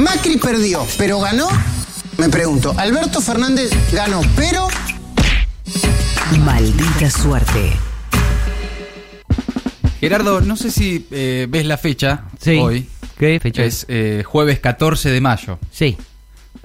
[0.00, 1.48] Macri perdió, pero ganó.
[2.18, 4.68] Me pregunto, Alberto Fernández ganó, pero...
[6.44, 7.72] Maldita suerte.
[10.00, 12.56] Gerardo, no sé si eh, ves la fecha Sí.
[12.58, 12.88] hoy.
[13.18, 13.64] ¿Qué fecha?
[13.64, 15.58] Es eh, jueves 14 de mayo.
[15.70, 15.96] Sí.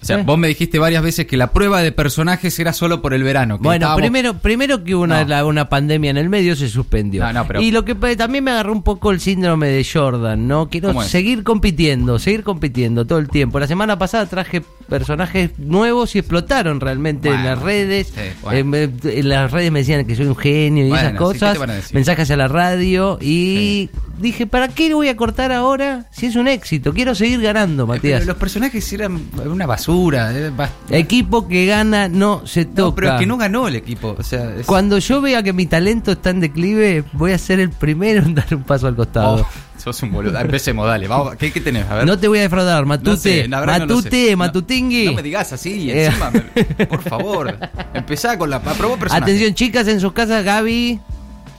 [0.00, 0.22] O sea, Eh.
[0.24, 3.58] vos me dijiste varias veces que la prueba de personajes era solo por el verano.
[3.58, 5.28] que Bueno, estábamos- primero, primero que hubo una, No.
[5.28, 7.22] la- una pandemia en el medio se suspendió.
[7.24, 9.84] No, no, pero- Y lo que pa- también me agarró un poco el síndrome de
[9.84, 10.68] Jordan, ¿no?
[10.68, 13.60] Quiero seguir compitiendo, seguir compitiendo todo el tiempo.
[13.60, 18.08] La semana pasada traje personajes nuevos y explotaron realmente en las redes.
[18.08, 18.76] sí, bueno.
[18.76, 21.58] Eh, en las redes me decían que soy un genio y Bueno, esas sí, ¿qué
[21.58, 21.92] cosas.
[21.94, 23.88] mensajes a la radio y
[24.22, 26.94] dije, ¿para qué lo voy a cortar ahora si es un éxito?
[26.94, 28.20] Quiero seguir ganando, Matías.
[28.20, 30.30] Pero los personajes eran una basura.
[30.32, 30.50] eh,
[30.90, 32.80] Equipo que gana no se toca.
[32.82, 34.16] No, pero es que no ganó el equipo.
[34.18, 37.60] O sea, es- Cuando yo vea que mi talento está en declive, voy a ser
[37.60, 39.42] el primero en dar un paso al costado.
[39.42, 40.38] Oh, sos un boludo.
[40.38, 41.08] Empecemos, dale.
[41.08, 41.84] Vamos, ¿qué, qué tenés?
[41.90, 42.06] A ver.
[42.06, 43.10] no te voy a defraudar, Matute.
[43.10, 44.30] No sé, Matute.
[44.30, 45.06] No- Matutingui.
[45.06, 46.06] No, me digas así, Eh.
[46.06, 46.30] encima.
[46.30, 46.40] me-
[46.86, 47.58] por favor.
[47.92, 48.56] Empezá con la.
[48.56, 49.22] Aprobó personaje.
[49.24, 51.00] Atención, chicas, en sus casas, Gaby,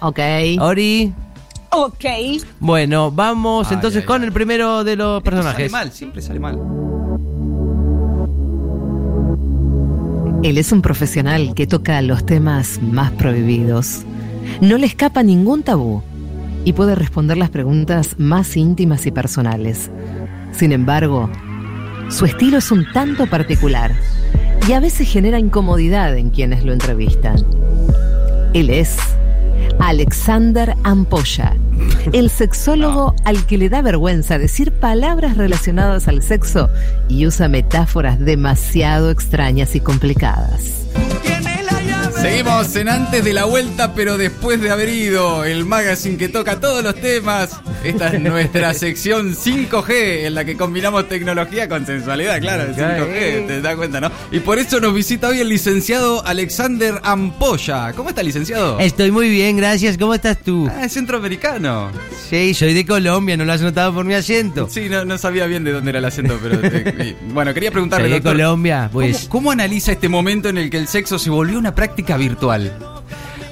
[0.00, 0.18] Ok.
[0.60, 1.12] Ori.
[1.74, 2.04] Ok.
[2.60, 4.26] Bueno, vamos Ay, entonces ay, con ay.
[4.28, 5.72] el primero de los Esto Sale personajes.
[5.72, 6.58] mal, siempre sale mal.
[10.42, 14.02] Él es un profesional que toca los temas más prohibidos.
[14.60, 16.02] No le escapa ningún tabú
[16.64, 19.90] y puede responder las preguntas más íntimas y personales.
[20.52, 21.30] Sin embargo,
[22.10, 23.92] su estilo es un tanto particular
[24.68, 27.36] y a veces genera incomodidad en quienes lo entrevistan.
[28.52, 28.96] Él es
[29.78, 31.54] Alexander Ampolla,
[32.12, 36.68] el sexólogo al que le da vergüenza decir palabras relacionadas al sexo
[37.08, 40.81] y usa metáforas demasiado extrañas y complicadas.
[42.22, 45.44] Seguimos en antes de la vuelta, pero después de haber ido.
[45.44, 47.60] El magazine que toca todos los temas.
[47.82, 53.46] Esta es nuestra sección 5G, en la que combinamos tecnología con sensualidad, claro, el 5G,
[53.48, 54.12] te das cuenta, ¿no?
[54.30, 57.92] Y por eso nos visita hoy el licenciado Alexander Ampolla.
[57.94, 58.78] ¿Cómo está, licenciado?
[58.78, 59.98] Estoy muy bien, gracias.
[59.98, 60.70] ¿Cómo estás tú?
[60.72, 61.90] Ah, es centroamericano.
[62.30, 64.68] Sí, soy de Colombia, ¿no lo has notado por mi acento?
[64.70, 66.60] Sí, no, no sabía bien de dónde era el acento, pero
[67.32, 69.22] bueno, quería preguntarle, Soy de doctor, Colombia, pues.
[69.22, 72.72] ¿cómo, cómo analiza este momento en el que el sexo se volvió una práctica virtual?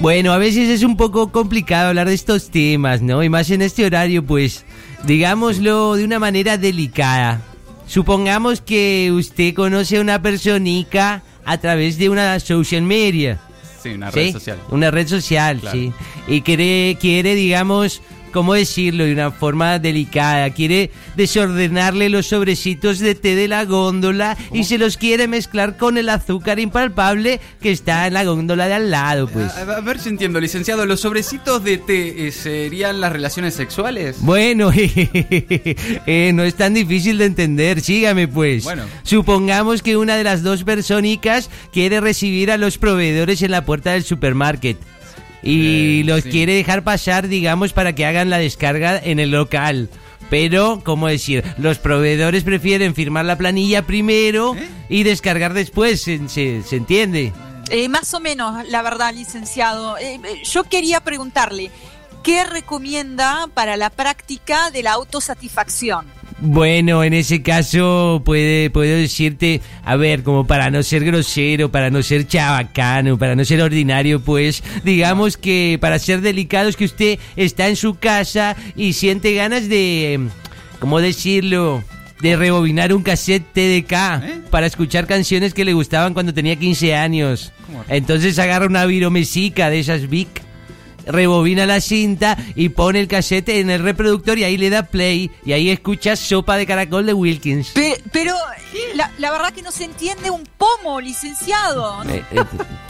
[0.00, 3.22] Bueno, a veces es un poco complicado hablar de estos temas, ¿no?
[3.22, 4.64] Y más en este horario, pues,
[5.04, 7.40] digámoslo de una manera delicada.
[7.86, 13.38] Supongamos que usted conoce a una personita a través de una social media.
[13.82, 14.16] Sí, una ¿sí?
[14.18, 14.58] red social.
[14.70, 15.76] Una red social, Claro.
[15.78, 15.92] sí.
[16.26, 18.00] Y quiere, quiere, digamos,
[18.32, 19.04] ¿cómo decirlo?
[19.04, 20.50] De una forma delicada.
[20.50, 25.98] Quiere desordenarle los sobrecitos de té de la góndola y se los quiere mezclar con
[25.98, 29.52] el azúcar impalpable que está en la góndola de al lado, pues.
[29.52, 30.86] A, a ver si entiendo, licenciado.
[30.86, 34.16] ¿Los sobrecitos de té eh, serían las relaciones sexuales?
[34.20, 38.64] Bueno, eh, no es tan difícil de entender, sígame pues.
[38.64, 38.84] Bueno.
[39.02, 43.92] Supongamos que una de las dos persónicas quiere recibir a los proveedores en la puerta
[43.92, 44.78] del supermarket.
[45.42, 46.30] Y Eh, los sí.
[46.30, 49.88] quiere dejar pasar, digamos, para que hagan la descarga en el local.
[50.30, 51.44] Pero, ¿cómo decir?
[51.58, 54.68] Los proveedores prefieren firmar la planilla primero ¿Eh?
[54.88, 57.32] y descargar después, ¿se, se- se entiende?
[57.70, 59.96] Eh, más o menos, la verdad, licenciado.
[60.44, 61.70] Yo quería preguntarle,
[62.22, 66.06] ¿qué recomienda para la práctica de la autosatisfacción?
[66.44, 71.88] Bueno, en ese caso puede, puedo decirte, a ver, como para no ser grosero, para
[71.88, 76.86] no ser chabacano, para no ser ordinario, pues digamos que para ser delicado es que
[76.86, 80.18] usted está en su casa y siente ganas de,
[80.80, 81.84] ¿cómo decirlo?
[82.20, 84.40] De rebobinar un cassette TDK ¿Eh?
[84.50, 87.52] para escuchar canciones que le gustaban cuando tenía 15 años.
[87.88, 90.41] Entonces agarra una viromesica de esas Vic
[91.06, 95.30] rebobina la cinta y pone el cassette en el reproductor y ahí le da play
[95.44, 97.70] y ahí escuchas Sopa de Caracol de Wilkins.
[97.70, 98.34] Pe- pero
[98.74, 102.02] eh, la, la verdad que no se entiende un pomo, licenciado.
[102.04, 102.40] Eh, eh,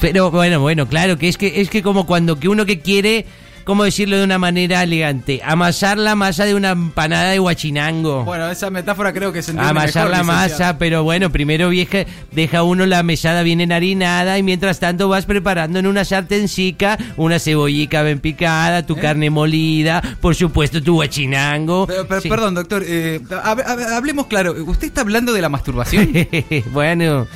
[0.00, 3.26] pero bueno, bueno, claro, que es que es que como cuando que uno que quiere,
[3.64, 5.40] ¿cómo decirlo de una manera elegante?
[5.44, 8.24] Amasar la masa de una empanada de guachinango.
[8.24, 10.50] Bueno, esa metáfora creo que se entiende Amasar mejor, la licenciado.
[10.72, 11.98] masa, pero bueno, primero vieja,
[12.32, 17.38] deja uno la mesada bien enharinada y mientras tanto vas preparando en una sartencica una
[17.38, 19.00] cebollica bien picada, tu ¿Eh?
[19.00, 21.86] carne molida, por supuesto tu guachinango.
[21.86, 22.28] Pero- pero, Sí.
[22.28, 24.52] Perdón, doctor, eh, hab- hab- hablemos claro.
[24.64, 26.10] ¿Usted está hablando de la masturbación?
[26.72, 27.26] bueno,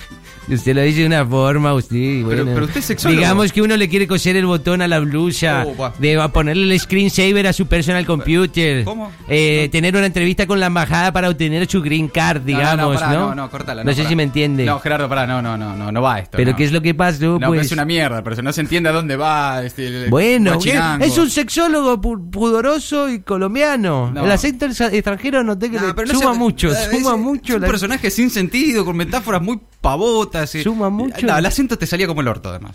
[0.48, 2.22] Usted lo dice de una forma, usted.
[2.22, 3.18] Bueno, pero usted es sexólogo.
[3.18, 6.32] Digamos que uno le quiere coser el botón a la blusa, Oh, de va a
[6.32, 8.84] ponerle el screensaver a su personal computer.
[8.84, 9.10] ¿Cómo?
[9.28, 12.92] Eh, Tener una entrevista con la embajada para obtener su green card, digamos, ¿no?
[12.92, 14.08] no, pará, no, no, cortala, No sé pará.
[14.10, 14.64] si me entiende.
[14.66, 16.36] No, Gerardo, pará, no, no, no, no, no va esto.
[16.36, 16.54] pero.
[16.54, 17.38] ¿qué es lo que pasó?
[17.40, 17.66] No, pues?
[17.66, 20.58] es una mierda, pero no se entiende a dónde va este, el Bueno,
[21.00, 24.10] es un sexólogo pu- pudoroso y colombiano.
[24.12, 24.24] No.
[24.24, 27.52] El acento extranjero noté que No, le suma mucho, eh, suma mucho.
[27.52, 30.33] Es un la- personaje sin sentido, con metáforas muy pavotas.
[30.42, 30.62] Eh.
[30.62, 31.26] Suma mucho.
[31.26, 32.74] No, el acento te salía como el orto, además.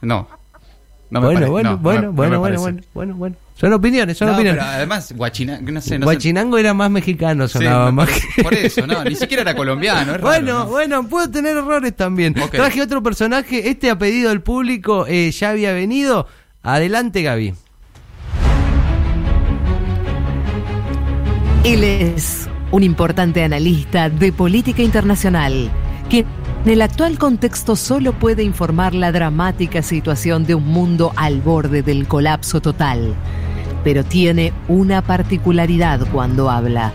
[0.00, 0.26] No.
[1.10, 3.36] No me bueno, pare- bueno, no, no bueno, me- bueno, me bueno, bueno, bueno, bueno.
[3.56, 4.60] Son opiniones, son No, opiniones.
[4.64, 6.04] pero además, guachinango, no sé, no sé.
[6.04, 9.54] Guachinango era más mexicano, Sí, sonaba me más que- Por eso, no, ni siquiera era
[9.54, 10.00] colombiano.
[10.00, 10.66] Es raro, Bueno, ¿no?
[10.66, 12.34] bueno, puedo tener errores también.
[12.34, 16.26] Traje otro personaje, este a pedido del público eh, ya había venido.
[16.64, 17.54] Adelante, Gaby.
[21.64, 25.70] Él es un importante analista de política internacional
[26.10, 26.24] que
[26.64, 31.82] en el actual contexto solo puede informar la dramática situación de un mundo al borde
[31.82, 33.14] del colapso total.
[33.84, 36.92] Pero tiene una particularidad cuando habla.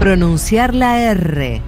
[0.00, 1.62] Pronunciar la R.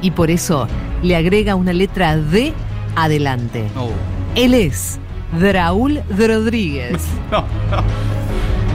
[0.00, 0.66] Y por eso
[1.02, 2.54] le agrega una letra D
[2.96, 3.68] adelante.
[3.74, 3.90] No,
[4.34, 4.98] Él es
[5.38, 7.02] Draúl Rodríguez.
[7.30, 7.78] no, no.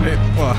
[0.08, 0.56] Eh, buah.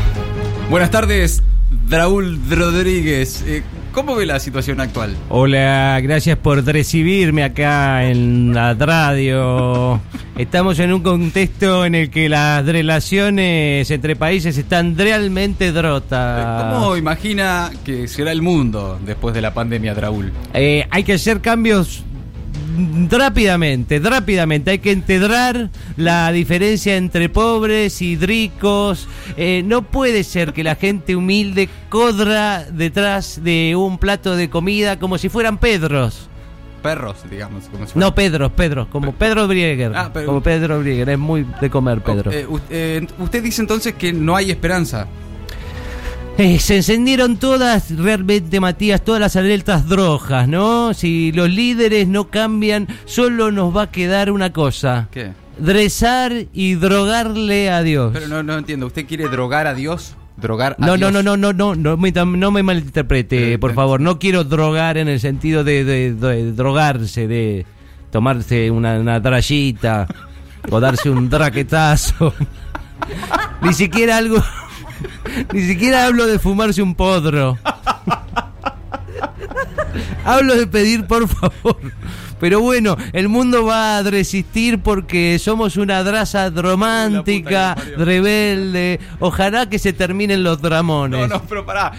[0.68, 1.44] Buenas tardes,
[1.88, 3.44] Raúl Rodríguez.
[3.46, 3.62] Eh,
[3.94, 5.16] ¿Cómo ve la situación actual?
[5.28, 10.00] Hola, gracias por recibirme acá en la radio.
[10.36, 16.74] Estamos en un contexto en el que las relaciones entre países están realmente drotas.
[16.74, 20.32] ¿Cómo imagina que será el mundo después de la pandemia, Raúl?
[20.54, 22.02] Eh, hay que hacer cambios
[23.10, 24.70] rápidamente, rápidamente.
[24.72, 29.08] Hay que integrar la diferencia entre pobres y ricos.
[29.36, 34.98] Eh, no puede ser que la gente humilde corra detrás de un plato de comida
[34.98, 36.28] como si fueran Pedros.
[36.82, 37.64] Perros, digamos.
[37.70, 39.92] Como si No, Pedros, Pedros, como Pedro Brieger.
[39.94, 42.30] Ah, pero- Como Pedro Brieger, es muy de comer, Pedro.
[42.30, 45.06] Eh, eh, usted dice entonces que no hay esperanza.
[46.36, 50.92] Eh, se encendieron todas, realmente, Matías, todas las alertas drogas, ¿no?
[50.92, 55.06] Si los líderes no cambian, solo nos va a quedar una cosa.
[55.12, 55.32] ¿Qué?
[55.62, 58.10] Rezar y drogarle a Dios.
[58.12, 58.86] Pero no, no entiendo.
[58.86, 60.16] ¿Usted quiere drogar a Dios?
[60.36, 61.12] ¿Drogar a no, Dios?
[61.12, 63.74] no, no, no, no, no, no me, no me malinterprete, Eh, por eh.
[63.74, 64.00] favor.
[64.00, 67.64] No quiero drogar en el sentido de, de- de drogarse, de
[68.10, 70.08] tomarse una, una trayita
[70.68, 72.34] o darse un draquetazo.
[73.62, 74.42] Ni siquiera algo.
[75.52, 77.58] Ni siquiera hablo de fumarse un podro.
[80.24, 81.78] Hablo de pedir por favor.
[82.40, 89.00] Pero bueno, el mundo va a resistir porque somos una raza romántica, rebelde.
[89.20, 91.20] Ojalá que se terminen los dramones.
[91.20, 91.92] No, no, pero pará.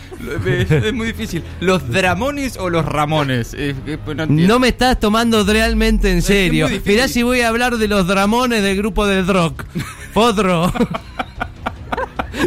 [0.46, 1.44] Es, es muy difícil.
[1.62, 3.56] ¿Los Dramones o los Ramones?
[3.56, 4.28] Eh, eh, pues no.
[4.28, 6.68] No me estás tomando realmente en serio.
[6.86, 9.64] Mirá si voy a hablar de los dramones del grupo del rock.
[10.14, 10.72] Podro.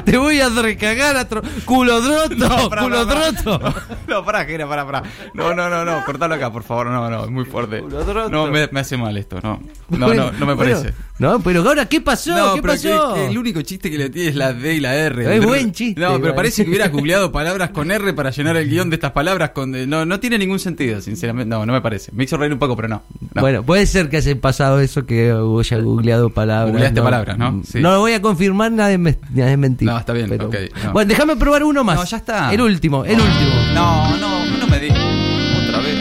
[0.05, 1.43] Te voy a recagar a tro...
[1.65, 3.59] culodroto, No, culodroto.
[3.61, 3.98] pará.
[4.19, 5.03] No, pará, Jera, pará, pará.
[5.35, 6.87] No, no, no, no, cortalo acá, por favor.
[6.87, 7.83] No, no, es muy fuerte.
[8.31, 9.61] No, me, me hace mal esto, no.
[9.91, 10.93] No, no, no me parece.
[11.19, 12.37] no, pero ahora, ¿qué pasó?
[12.37, 13.15] No, ¿Qué pero pasó?
[13.15, 15.37] que- que el único chiste que le tiene es la D y la R.
[15.37, 16.35] Es buen chiste, No, pero igual.
[16.37, 19.51] parece que hubieras googleado palabras con R para llenar el guion de estas palabras.
[19.51, 21.51] con No, no tiene ningún sentido, sinceramente.
[21.51, 22.11] No, no me parece.
[22.13, 23.03] Me hizo reír un poco, pero no.
[23.35, 23.41] no.
[23.43, 26.73] Bueno, puede ser que haya pasado eso que haya googleado palabras.
[26.73, 27.63] Googleaste palabras, ¿no?
[27.65, 27.81] Sí.
[27.81, 29.87] No lo voy a confirmar, nada mes- nada de mentir.
[29.89, 30.93] No, está bien, no.
[30.93, 31.97] Bueno, déjame probar uno más.
[31.97, 32.53] No, ya está.
[32.53, 33.51] El último, el último.
[33.75, 34.89] No, no, no me di.
[34.91, 35.97] Otra vez.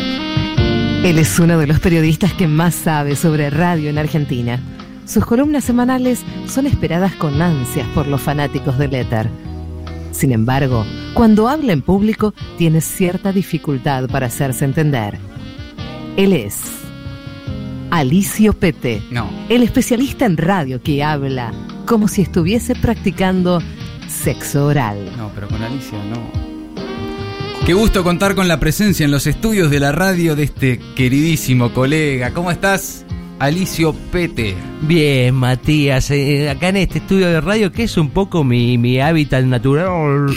[1.05, 4.59] Él es uno de los periodistas que más sabe sobre radio en Argentina.
[5.05, 9.29] Sus columnas semanales son esperadas con ansias por los fanáticos del éter.
[10.11, 15.17] Sin embargo, cuando habla en público, tiene cierta dificultad para hacerse entender.
[16.17, 16.59] Él es
[17.91, 19.29] Alicio Pete, No.
[19.47, 21.53] el especialista en radio que habla
[21.85, 23.61] como si estuviese practicando
[24.09, 24.97] sexo oral.
[25.17, 26.56] No, pero con Alicia no.
[27.67, 31.73] Qué gusto contar con la presencia en los estudios de la radio de este queridísimo
[31.73, 32.31] colega.
[32.33, 33.05] ¿Cómo estás,
[33.39, 34.55] Alicio Pete?
[34.83, 39.01] Bien, Matías, eh, acá en este estudio de radio, que es un poco mi, mi
[39.01, 40.27] hábitat natural.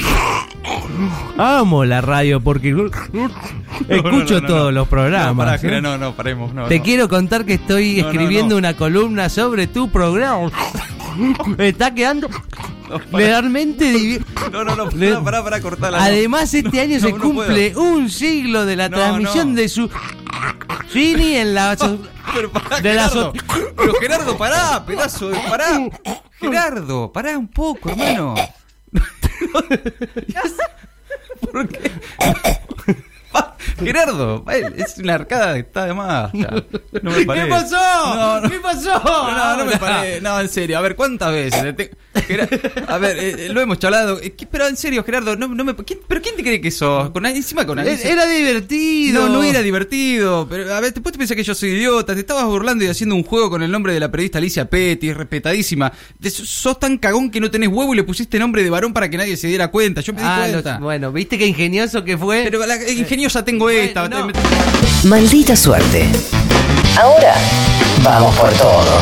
[1.38, 2.74] Amo la radio porque
[3.88, 5.62] escucho todos los No, programas.
[5.62, 5.80] ¿eh?
[5.80, 6.52] No, no, paremos.
[6.52, 6.84] No, Te no.
[6.84, 8.58] quiero contar que estoy No, no, escribiendo no.
[8.58, 10.50] una columna sobre tu programa.
[11.58, 12.28] Me está quedando
[13.12, 15.98] realmente divi- No, no, no, Le- pará, pará, pará, cortala.
[15.98, 16.04] no.
[16.04, 19.60] Además, este No, año no, se no cumple un siglo de la No, transmisión no.
[19.60, 19.90] de su
[20.90, 21.76] Gini en la
[22.34, 23.32] Pero pará, de Gerardo.
[23.76, 25.38] Pero Gerardo, pará, pedazo de.
[25.48, 25.80] Pará.
[26.38, 28.34] Gerardo, pará un poco, hermano.
[31.52, 31.90] ¿Por qué?
[33.78, 36.32] Gerardo, eh, es una arcada que está de más.
[36.34, 37.26] No me.
[37.26, 37.76] ¿Qué pasó?
[38.16, 38.50] No, no.
[38.50, 39.00] ¿Qué pasó?
[39.02, 40.20] No, no me parece.
[40.20, 40.78] No, en serio.
[40.78, 41.74] A ver, ¿cuántas veces?
[42.88, 44.20] A ver, eh, lo hemos charlado.
[44.20, 45.74] Eh, ¿qué- Pero en serio, Gerardo, no, no me...
[45.76, 47.10] ¿quién- ¿pero quién te cree que sos?
[47.10, 48.10] Con, encima con Alicia.
[48.10, 49.28] Era divertido.
[49.28, 50.46] No, no era divertido.
[50.50, 52.14] Pero, a ver, después te pensás que yo soy idiota.
[52.14, 55.12] Te estabas burlando y haciendo un juego con el nombre de la periodista Alicia Petty,
[55.12, 55.92] respetadísima.
[56.20, 59.08] Te- sos tan cagón que no tenés huevo y le pusiste nombre de varón para
[59.08, 60.00] que nadie se diera cuenta.
[60.00, 60.78] Yo me di Ah, cuenta.
[60.78, 62.42] bueno, ¿viste qué ingenioso que fue?
[62.44, 64.08] Pero la ingeniosa tengo esta.
[64.08, 64.28] no.
[65.04, 66.06] Maldita suerte.
[66.98, 67.34] Ahora
[68.02, 69.00] vamos por todo.